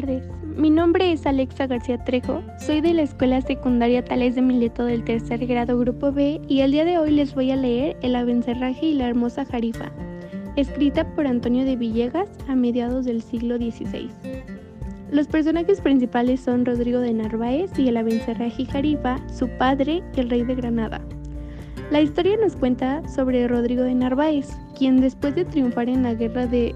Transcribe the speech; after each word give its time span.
tardes, 0.00 0.28
mi 0.42 0.68
nombre 0.68 1.10
es 1.10 1.24
Alexa 1.24 1.66
García 1.66 1.96
Trejo, 2.04 2.42
soy 2.58 2.82
de 2.82 2.92
la 2.92 3.00
Escuela 3.00 3.40
Secundaria 3.40 4.04
Tales 4.04 4.34
de 4.34 4.42
Mileto 4.42 4.84
del 4.84 5.02
tercer 5.04 5.46
grado 5.46 5.78
Grupo 5.78 6.12
B 6.12 6.38
y 6.48 6.60
el 6.60 6.72
día 6.72 6.84
de 6.84 6.98
hoy 6.98 7.12
les 7.12 7.34
voy 7.34 7.50
a 7.50 7.56
leer 7.56 7.96
El 8.02 8.14
Abencerraje 8.14 8.84
y 8.84 8.92
la 8.92 9.08
Hermosa 9.08 9.46
Jarifa, 9.46 9.90
escrita 10.56 11.08
por 11.14 11.26
Antonio 11.26 11.64
de 11.64 11.76
Villegas 11.76 12.28
a 12.46 12.54
mediados 12.54 13.06
del 13.06 13.22
siglo 13.22 13.56
XVI. 13.56 14.10
Los 15.10 15.28
personajes 15.28 15.80
principales 15.80 16.40
son 16.40 16.66
Rodrigo 16.66 17.00
de 17.00 17.14
Narváez 17.14 17.70
y 17.78 17.88
el 17.88 17.96
Abencerraje 17.96 18.66
Jarifa, 18.66 19.16
su 19.32 19.48
padre 19.56 20.02
y 20.14 20.20
el 20.20 20.28
rey 20.28 20.44
de 20.44 20.56
Granada. 20.56 21.00
La 21.90 22.02
historia 22.02 22.36
nos 22.36 22.54
cuenta 22.54 23.00
sobre 23.08 23.48
Rodrigo 23.48 23.82
de 23.84 23.94
Narváez, 23.94 24.50
quien 24.76 25.00
después 25.00 25.34
de 25.34 25.46
triunfar 25.46 25.88
en 25.88 26.02
la 26.02 26.12
guerra 26.12 26.46
de 26.46 26.74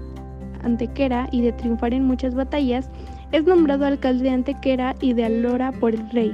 Antequera 0.63 1.27
y 1.31 1.41
de 1.41 1.51
triunfar 1.51 1.93
en 1.93 2.05
muchas 2.05 2.35
batallas, 2.35 2.89
es 3.31 3.45
nombrado 3.45 3.85
alcalde 3.85 4.25
de 4.25 4.29
Antequera 4.31 4.95
y 4.99 5.13
de 5.13 5.25
Alora 5.25 5.71
por 5.71 5.93
el 5.93 6.09
rey. 6.09 6.33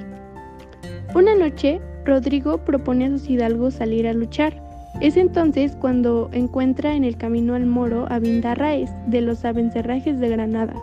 Una 1.15 1.35
noche, 1.35 1.79
Rodrigo 2.05 2.59
propone 2.59 3.05
a 3.05 3.09
sus 3.09 3.29
hidalgos 3.29 3.75
salir 3.75 4.07
a 4.07 4.13
luchar. 4.13 4.61
Es 5.01 5.17
entonces 5.17 5.75
cuando 5.75 6.29
encuentra 6.31 6.95
en 6.95 7.03
el 7.03 7.17
camino 7.17 7.53
al 7.53 7.65
moro 7.65 8.05
a 8.09 8.19
Vindarraes 8.19 8.91
de 9.07 9.21
los 9.21 9.45
Abencerrajes 9.45 10.19
de 10.19 10.29
Granada. 10.29 10.73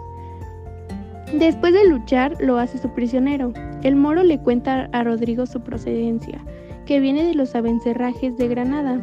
Después 1.32 1.72
de 1.72 1.88
luchar, 1.88 2.36
lo 2.40 2.58
hace 2.58 2.78
su 2.78 2.88
prisionero. 2.90 3.52
El 3.82 3.96
moro 3.96 4.22
le 4.22 4.38
cuenta 4.38 4.88
a 4.92 5.02
Rodrigo 5.02 5.46
su 5.46 5.60
procedencia, 5.60 6.40
que 6.86 7.00
viene 7.00 7.24
de 7.24 7.34
los 7.34 7.54
Abencerrajes 7.54 8.36
de 8.36 8.46
Granada, 8.46 9.00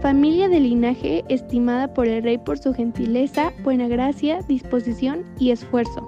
familia 0.00 0.48
de 0.48 0.60
linaje 0.60 1.24
estimada 1.28 1.92
por 1.92 2.06
el 2.06 2.22
rey 2.22 2.38
por 2.38 2.58
su 2.58 2.72
gentileza, 2.72 3.52
buena 3.64 3.88
gracia, 3.88 4.40
disposición 4.46 5.24
y 5.38 5.50
esfuerzo. 5.50 6.06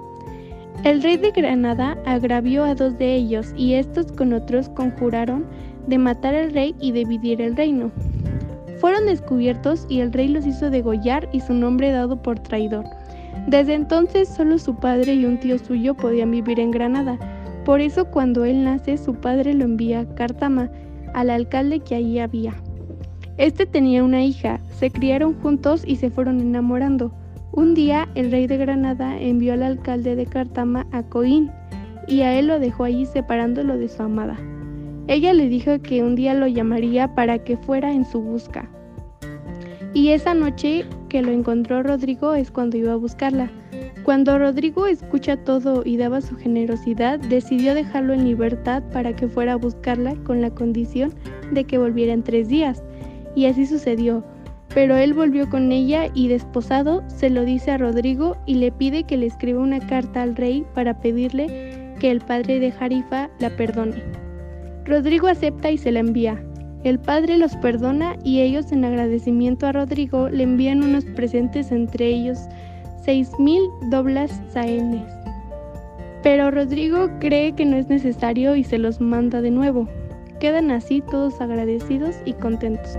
El 0.85 1.03
rey 1.03 1.17
de 1.17 1.31
Granada 1.31 1.97
agravió 2.05 2.63
a 2.63 2.73
dos 2.73 2.97
de 2.97 3.15
ellos 3.15 3.53
y 3.57 3.73
estos 3.73 4.11
con 4.13 4.33
otros 4.33 4.69
conjuraron 4.69 5.45
de 5.87 5.97
matar 5.97 6.35
al 6.35 6.53
rey 6.53 6.73
y 6.79 6.91
dividir 6.91 7.41
el 7.41 7.55
reino. 7.55 7.91
Fueron 8.79 9.05
descubiertos 9.05 9.85
y 9.89 9.99
el 9.99 10.13
rey 10.13 10.29
los 10.29 10.45
hizo 10.45 10.69
degollar 10.69 11.27
y 11.33 11.41
su 11.41 11.53
nombre 11.53 11.91
dado 11.91 12.21
por 12.21 12.39
traidor. 12.39 12.85
Desde 13.47 13.73
entonces 13.73 14.29
solo 14.29 14.57
su 14.57 14.75
padre 14.75 15.15
y 15.15 15.25
un 15.25 15.37
tío 15.39 15.59
suyo 15.59 15.95
podían 15.95 16.31
vivir 16.31 16.59
en 16.59 16.71
Granada. 16.71 17.19
Por 17.65 17.81
eso 17.81 18.05
cuando 18.05 18.45
él 18.45 18.63
nace 18.63 18.97
su 18.97 19.15
padre 19.15 19.53
lo 19.53 19.65
envía 19.65 19.99
a 19.99 20.15
Cártama, 20.15 20.69
al 21.13 21.29
alcalde 21.29 21.81
que 21.81 21.95
allí 21.95 22.19
había. 22.19 22.55
Este 23.41 23.65
tenía 23.65 24.03
una 24.03 24.23
hija, 24.23 24.59
se 24.69 24.91
criaron 24.91 25.33
juntos 25.33 25.81
y 25.83 25.95
se 25.95 26.11
fueron 26.11 26.39
enamorando. 26.41 27.11
Un 27.51 27.73
día 27.73 28.07
el 28.13 28.29
rey 28.29 28.45
de 28.45 28.57
Granada 28.57 29.19
envió 29.19 29.53
al 29.53 29.63
alcalde 29.63 30.15
de 30.15 30.27
Cartama 30.27 30.85
a 30.91 31.01
Coín 31.01 31.49
y 32.07 32.21
a 32.21 32.37
él 32.37 32.45
lo 32.45 32.59
dejó 32.59 32.83
allí 32.83 33.07
separándolo 33.07 33.79
de 33.79 33.89
su 33.89 34.03
amada. 34.03 34.37
Ella 35.07 35.33
le 35.33 35.49
dijo 35.49 35.81
que 35.81 36.03
un 36.03 36.13
día 36.13 36.35
lo 36.35 36.45
llamaría 36.45 37.15
para 37.15 37.39
que 37.39 37.57
fuera 37.57 37.91
en 37.91 38.05
su 38.05 38.21
busca. 38.21 38.69
Y 39.95 40.09
esa 40.09 40.35
noche 40.35 40.85
que 41.09 41.23
lo 41.23 41.31
encontró 41.31 41.81
Rodrigo 41.81 42.35
es 42.35 42.51
cuando 42.51 42.77
iba 42.77 42.93
a 42.93 42.97
buscarla. 42.97 43.49
Cuando 44.03 44.37
Rodrigo 44.37 44.85
escucha 44.85 45.35
todo 45.35 45.81
y 45.83 45.97
daba 45.97 46.21
su 46.21 46.35
generosidad, 46.35 47.17
decidió 47.17 47.73
dejarlo 47.73 48.13
en 48.13 48.23
libertad 48.23 48.83
para 48.93 49.15
que 49.15 49.27
fuera 49.27 49.53
a 49.53 49.57
buscarla 49.57 50.13
con 50.25 50.41
la 50.41 50.51
condición 50.51 51.11
de 51.51 51.63
que 51.63 51.79
volviera 51.79 52.13
en 52.13 52.21
tres 52.21 52.47
días. 52.47 52.83
Y 53.35 53.45
así 53.45 53.65
sucedió. 53.65 54.23
Pero 54.73 54.95
él 54.95 55.13
volvió 55.13 55.49
con 55.49 55.71
ella 55.71 56.07
y 56.13 56.29
desposado 56.29 57.03
se 57.07 57.29
lo 57.29 57.43
dice 57.43 57.71
a 57.71 57.77
Rodrigo 57.77 58.37
y 58.45 58.55
le 58.55 58.71
pide 58.71 59.03
que 59.03 59.17
le 59.17 59.25
escriba 59.25 59.61
una 59.61 59.79
carta 59.79 60.21
al 60.21 60.35
rey 60.35 60.65
para 60.73 60.99
pedirle 60.99 61.93
que 61.99 62.09
el 62.09 62.21
padre 62.21 62.59
de 62.59 62.71
Jarifa 62.71 63.29
la 63.39 63.49
perdone. 63.49 64.01
Rodrigo 64.85 65.27
acepta 65.27 65.71
y 65.71 65.77
se 65.77 65.91
la 65.91 65.99
envía. 65.99 66.41
El 66.83 66.99
padre 66.99 67.37
los 67.37 67.55
perdona 67.57 68.15
y 68.23 68.39
ellos 68.39 68.71
en 68.71 68.85
agradecimiento 68.85 69.67
a 69.67 69.71
Rodrigo 69.71 70.29
le 70.29 70.43
envían 70.43 70.83
unos 70.83 71.05
presentes 71.05 71.71
entre 71.71 72.07
ellos 72.07 72.39
seis 73.03 73.31
mil 73.39 73.61
doblas 73.89 74.41
saenes. 74.49 75.03
Pero 76.23 76.51
Rodrigo 76.51 77.09
cree 77.19 77.53
que 77.53 77.65
no 77.65 77.77
es 77.77 77.87
necesario 77.87 78.55
y 78.55 78.63
se 78.63 78.77
los 78.77 79.01
manda 79.01 79.41
de 79.41 79.51
nuevo. 79.51 79.87
Quedan 80.41 80.71
así 80.71 81.01
todos 81.01 81.39
agradecidos 81.39 82.15
y 82.25 82.33
contentos. 82.33 82.97